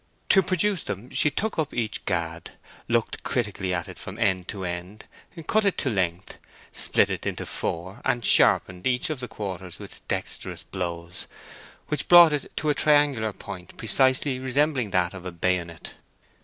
To 0.29 0.41
produce 0.41 0.81
them 0.81 1.11
she 1.11 1.29
took 1.29 1.59
up 1.59 1.75
each 1.75 2.05
gad, 2.05 2.53
looked 2.87 3.21
critically 3.21 3.71
at 3.71 3.87
it 3.87 3.99
from 3.99 4.17
end 4.17 4.47
to 4.47 4.65
end, 4.65 5.05
cut 5.45 5.63
it 5.63 5.77
to 5.77 5.91
length, 5.91 6.39
split 6.71 7.11
it 7.11 7.27
into 7.27 7.45
four, 7.45 8.01
and 8.03 8.25
sharpened 8.25 8.87
each 8.87 9.11
of 9.11 9.19
the 9.19 9.27
quarters 9.27 9.77
with 9.77 10.01
dexterous 10.07 10.63
blows, 10.63 11.27
which 11.89 12.07
brought 12.07 12.33
it 12.33 12.51
to 12.57 12.71
a 12.71 12.73
triangular 12.73 13.31
point 13.31 13.77
precisely 13.77 14.39
resembling 14.39 14.89
that 14.89 15.13
of 15.13 15.23
a 15.23 15.31
bayonet. 15.31 15.93